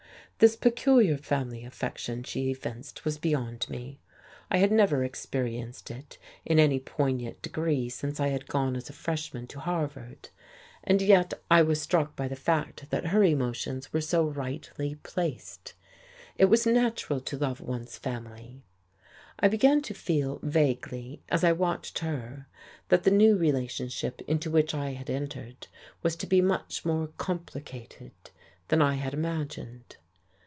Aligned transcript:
This 0.41 0.55
peculiar 0.55 1.17
family 1.17 1.63
affection 1.65 2.23
she 2.23 2.49
evinced 2.49 3.05
was 3.05 3.19
beyond 3.19 3.69
me; 3.69 3.99
I 4.49 4.57
had 4.57 4.71
never 4.71 5.03
experienced 5.03 5.91
it 5.91 6.17
in 6.47 6.57
any 6.57 6.79
poignant 6.79 7.43
degree 7.43 7.89
since 7.89 8.19
I 8.19 8.29
had 8.29 8.47
gone 8.47 8.75
as 8.75 8.89
a 8.89 8.93
freshman 8.93 9.45
to 9.45 9.59
Harvard, 9.59 10.29
and 10.83 10.99
yet 10.99 11.35
I 11.51 11.61
was 11.61 11.79
struck 11.79 12.15
by 12.15 12.27
the 12.27 12.35
fact 12.35 12.89
that 12.89 13.09
her 13.13 13.23
emotions 13.23 13.93
were 13.93 14.01
so 14.01 14.23
rightly 14.25 14.95
placed. 15.03 15.75
It 16.39 16.45
was 16.45 16.65
natural 16.65 17.19
to 17.21 17.37
love 17.37 17.61
one's 17.61 17.99
family. 17.99 18.63
I 19.39 19.47
began 19.47 19.83
to 19.83 19.93
feel, 19.93 20.39
vaguely, 20.41 21.21
as 21.29 21.43
I 21.43 21.51
watched 21.51 21.99
her, 21.99 22.47
that 22.89 23.03
the 23.03 23.11
new 23.11 23.37
relationship 23.37 24.21
into 24.21 24.49
which 24.49 24.73
I 24.73 24.93
had 24.93 25.07
entered 25.11 25.67
was 26.01 26.15
to 26.15 26.25
be 26.25 26.41
much 26.41 26.83
more 26.83 27.09
complicated 27.19 28.13
than 28.69 28.81
I 28.81 28.95
had 28.95 29.13
imagined. 29.13 29.97